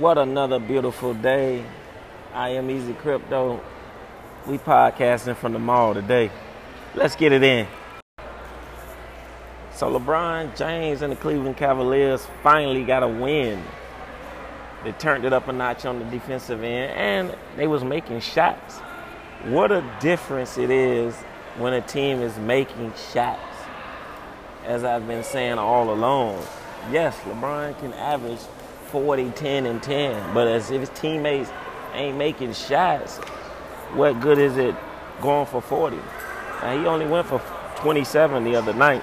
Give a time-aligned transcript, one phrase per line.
[0.00, 1.62] What another beautiful day.
[2.32, 3.60] I am Easy Crypto.
[4.46, 6.30] We podcasting from the mall today.
[6.94, 7.66] Let's get it in.
[9.74, 13.62] So LeBron James and the Cleveland Cavaliers finally got a win.
[14.84, 18.78] They turned it up a notch on the defensive end and they was making shots.
[19.44, 21.14] What a difference it is
[21.58, 23.42] when a team is making shots.
[24.64, 26.42] As I've been saying all along.
[26.90, 28.40] Yes, LeBron can average
[28.90, 30.34] 40, 10, and 10.
[30.34, 31.50] But as if his teammates
[31.94, 33.18] ain't making shots,
[33.94, 34.74] what good is it
[35.20, 35.96] going for 40?
[35.96, 37.40] Now, he only went for
[37.76, 39.02] 27 the other night.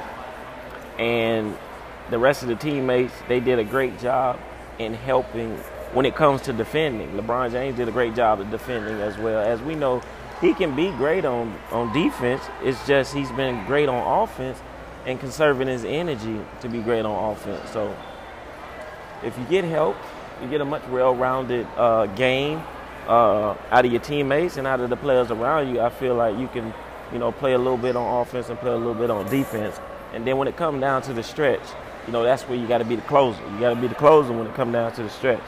[0.98, 1.58] And
[2.10, 4.40] the rest of the teammates, they did a great job
[4.80, 5.58] in helping
[5.94, 7.12] when it comes to defending.
[7.12, 9.40] LeBron James did a great job of defending as well.
[9.40, 10.02] As we know,
[10.42, 12.44] he can be great on, on defense.
[12.64, 14.60] It's just he's been great on offense
[15.06, 17.70] and conserving his energy to be great on offense.
[17.72, 17.96] So
[19.24, 19.96] if you get help,
[20.42, 22.62] you get a much well-rounded uh, game
[23.08, 25.82] uh, out of your teammates and out of the players around you.
[25.82, 26.74] I feel like you can,
[27.12, 29.80] you know, play a little bit on offense and play a little bit on defense.
[30.14, 31.62] And then when it comes down to the stretch,
[32.06, 33.42] you know, that's where you got to be the closer.
[33.52, 35.44] You got to be the closer when it comes down to the stretch.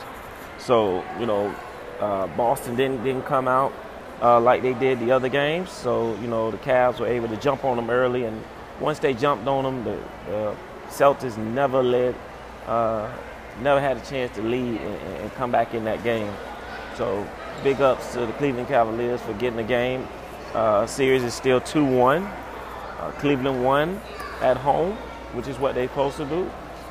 [0.58, 1.56] So, you know,
[2.00, 3.74] uh, Boston didn't didn't come out
[4.22, 5.70] uh, like they did the other games.
[5.70, 8.44] So, you know, the Cavs were able to jump on them early, and
[8.80, 10.56] once they jumped on them, the, the
[10.90, 12.16] Celtics never led
[12.68, 13.12] uh,
[13.62, 16.34] never had a chance to lead and, and, come back in that game.
[16.96, 17.28] So
[17.64, 20.08] big ups to the Cleveland Cavaliers for getting the game.
[20.54, 22.30] Uh, series is still 2-1.
[23.00, 24.02] Uh, Cleveland won
[24.42, 24.96] at home,
[25.34, 26.50] which is what they're supposed to do.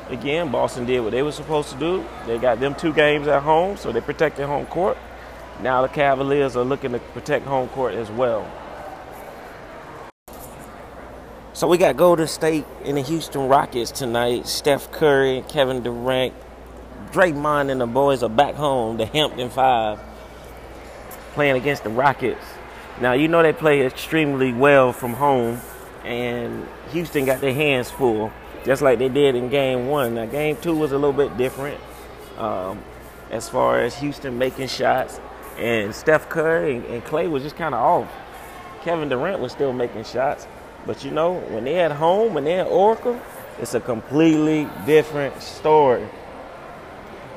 [0.08, 2.04] Again, Boston did what they were supposed to do.
[2.26, 4.96] They got them two games at home, so they protected home court.
[5.60, 8.50] Now the Cavaliers are looking to protect home court as well.
[11.52, 14.46] So we got Golden State and the Houston Rockets tonight.
[14.46, 16.32] Steph Curry, Kevin Durant,
[17.10, 20.00] Draymond and the boys are back home, the Hampton Five,
[21.34, 22.44] playing against the Rockets.
[23.00, 25.60] Now, you know they play extremely well from home,
[26.04, 28.32] and Houston got their hands full,
[28.64, 30.14] just like they did in game one.
[30.14, 31.80] Now, game two was a little bit different
[32.38, 32.82] um,
[33.30, 35.20] as far as Houston making shots,
[35.58, 38.12] and Steph Curry and, and Klay was just kind of off.
[38.82, 40.46] Kevin Durant was still making shots,
[40.86, 43.20] but you know, when they're at home, when they're at Oracle,
[43.60, 46.06] it's a completely different story.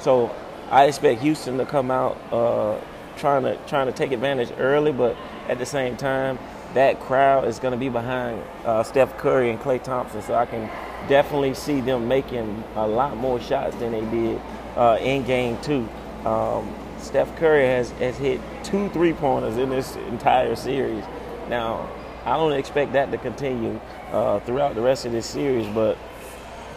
[0.01, 0.35] So
[0.72, 2.79] I expect Houston to come out uh,
[3.17, 5.16] trying to trying to take advantage early, but
[5.47, 6.39] at the same time,
[6.73, 10.22] that crowd is going to be behind uh, Steph Curry and Klay Thompson.
[10.22, 10.69] So I can
[11.07, 14.41] definitely see them making a lot more shots than they did
[14.75, 15.88] uh, in Game Two.
[16.25, 21.03] Um, Steph Curry has, has hit two three pointers in this entire series.
[21.50, 21.89] Now,
[22.25, 23.79] I don't expect that to continue
[24.12, 25.97] uh, throughout the rest of this series, but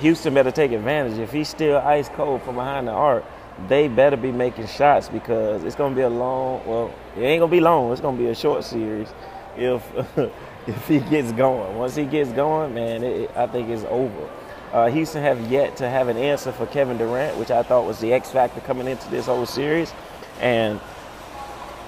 [0.00, 1.18] Houston better take advantage.
[1.18, 3.24] If he's still ice cold from behind the arc,
[3.68, 6.66] they better be making shots because it's going to be a long.
[6.66, 7.92] Well, it ain't going to be long.
[7.92, 9.08] It's going to be a short series
[9.56, 9.82] if
[10.66, 11.76] if he gets going.
[11.76, 14.30] Once he gets going, man, it, I think it's over.
[14.72, 18.00] Uh, Houston have yet to have an answer for Kevin Durant, which I thought was
[18.00, 19.92] the X factor coming into this whole series.
[20.40, 20.80] And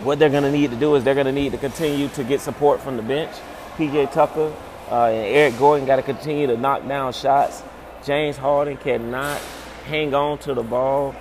[0.05, 2.23] what they're going to need to do is they're going to need to continue to
[2.23, 3.35] get support from the bench.
[3.77, 4.55] PJ Tucker
[4.91, 7.63] uh, and Eric Gordon got to continue to knock down shots.
[8.07, 9.41] James Harden cannot
[9.87, 11.13] hang on to the ball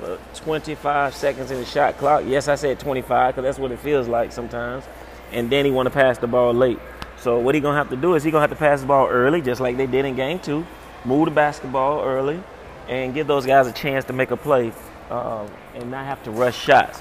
[0.00, 2.24] for 25 seconds in the shot clock.
[2.26, 4.84] Yes, I said 25 because that's what it feels like sometimes.
[5.30, 6.80] And then he want to pass the ball late.
[7.16, 9.06] So what he gonna have to do is he gonna have to pass the ball
[9.06, 10.66] early, just like they did in game two.
[11.04, 12.42] Move the basketball early,
[12.88, 14.72] and give those guys a chance to make a play,
[15.10, 17.00] uh, and not have to rush shots.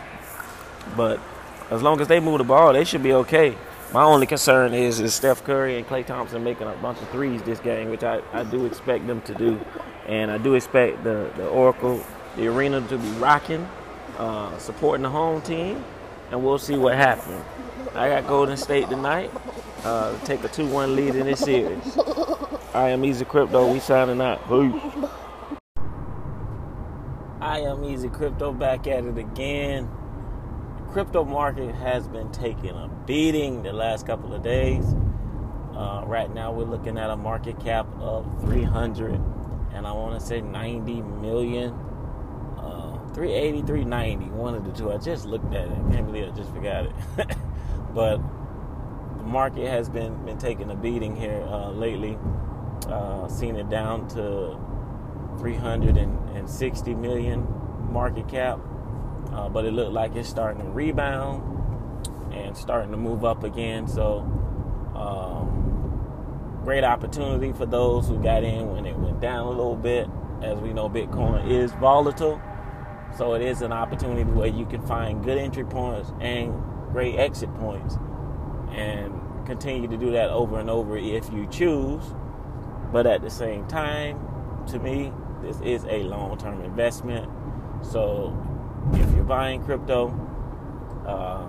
[0.96, 1.20] But
[1.72, 3.58] as long as they move the ball, they should be okay.
[3.94, 7.42] My only concern is is Steph Curry and Klay Thompson making a bunch of threes
[7.44, 9.60] this game, which I, I do expect them to do.
[10.08, 12.02] And I do expect the, the Oracle,
[12.38, 13.68] the arena to be rocking,
[14.18, 15.84] uh, supporting the home team,
[16.32, 17.44] and we'll see what happens.
[17.94, 19.30] I got Golden State tonight.
[19.84, 21.98] Uh, take a 2-1 lead in this series.
[22.74, 23.74] I am Easy Crypto.
[23.74, 24.40] We signing out.
[24.48, 25.10] Peace.
[27.42, 29.90] I am Easy Crypto back at it again
[30.92, 34.84] crypto market has been taking a beating the last couple of days.
[35.74, 39.14] Uh, right now, we're looking at a market cap of 300
[39.74, 41.72] and I want to say 90 million.
[42.58, 44.92] Uh, 380, 390, one of the two.
[44.92, 45.72] I just looked at it.
[45.72, 46.92] I can't believe I just forgot it.
[47.94, 48.18] but
[49.18, 52.18] the market has been, been taking a beating here uh, lately.
[52.88, 54.60] Uh, seen it down to
[55.40, 57.48] 360 million
[57.90, 58.60] market cap
[59.34, 61.44] uh, but it looked like it's starting to rebound
[62.34, 63.88] and starting to move up again.
[63.88, 64.20] So,
[64.96, 70.10] um, great opportunity for those who got in when it went down a little bit.
[70.42, 72.42] As we know, Bitcoin is volatile.
[73.18, 76.54] So it is an opportunity where you can find good entry points and
[76.92, 77.98] great exit points
[78.72, 79.14] and
[79.46, 82.04] continue to do that over and over if you choose.
[82.92, 84.20] But at the same time,
[84.68, 85.12] to me,
[85.42, 87.30] this is a long term investment.
[87.82, 88.36] So
[88.94, 90.10] if you're buying crypto,
[91.06, 91.46] uh,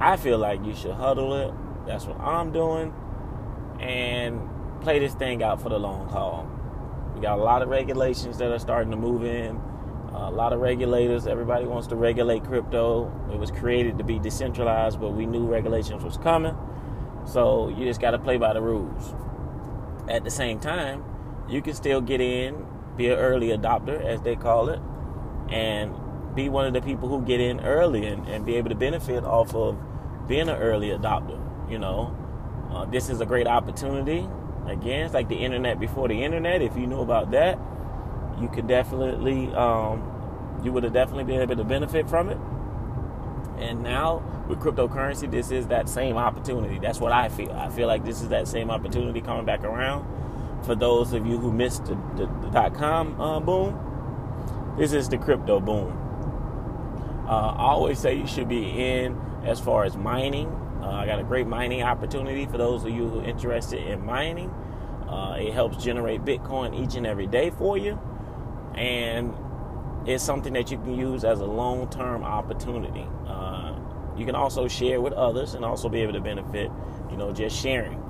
[0.00, 1.54] I feel like you should HODL it.
[1.86, 2.92] That's what I'm doing.
[3.80, 4.48] And
[4.80, 6.48] play this thing out for the long haul.
[7.14, 9.56] We got a lot of regulations that are starting to move in.
[10.12, 11.26] Uh, a lot of regulators.
[11.26, 13.10] Everybody wants to regulate crypto.
[13.32, 16.56] It was created to be decentralized, but we knew regulations was coming.
[17.24, 19.14] So you just got to play by the rules.
[20.08, 21.04] At the same time,
[21.48, 22.66] you can still get in,
[22.96, 24.80] be an early adopter, as they call it,
[25.48, 25.94] and
[26.34, 29.24] be one of the people who get in early and, and be able to benefit
[29.24, 29.76] off of
[30.26, 31.38] being an early adopter.
[31.70, 32.16] You know,
[32.70, 34.28] uh, this is a great opportunity.
[34.66, 36.62] Again, it's like the internet before the internet.
[36.62, 37.58] If you knew about that,
[38.40, 42.38] you could definitely, um, you would have definitely been able to benefit from it.
[43.58, 46.78] And now with cryptocurrency, this is that same opportunity.
[46.78, 47.52] That's what I feel.
[47.52, 50.04] I feel like this is that same opportunity coming back around.
[50.64, 55.08] For those of you who missed the, the, the dot com uh, boom, this is
[55.08, 56.00] the crypto boom.
[57.26, 60.48] Uh, I always say you should be in as far as mining.
[60.82, 64.04] Uh, I got a great mining opportunity for those of you who are interested in
[64.04, 64.50] mining.
[65.08, 67.98] Uh, it helps generate Bitcoin each and every day for you.
[68.74, 69.34] And
[70.06, 73.06] it's something that you can use as a long term opportunity.
[73.26, 73.74] Uh,
[74.16, 76.70] you can also share with others and also be able to benefit,
[77.10, 78.00] you know, just sharing.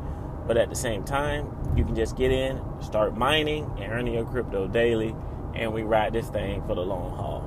[0.46, 4.24] But at the same time, you can just get in, start mining, and earning your
[4.24, 5.14] crypto daily,
[5.54, 7.43] and we ride this thing for the long haul.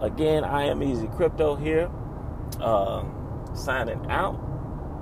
[0.00, 1.90] Again, I am Easy Crypto here,
[2.60, 4.40] um, signing out.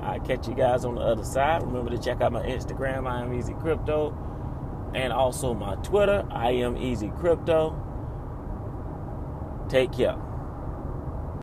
[0.02, 1.62] I catch you guys on the other side.
[1.62, 4.16] Remember to check out my Instagram, I am Easy Crypto,
[4.94, 7.76] and also my Twitter, I am Easy Crypto.
[9.68, 10.16] Take care.